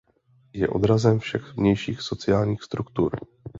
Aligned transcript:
Je 0.53 0.67
odrazem 0.69 1.19
všech 1.19 1.53
vnějších 1.53 2.01
sociálních 2.01 2.63
struktur. 2.63 3.11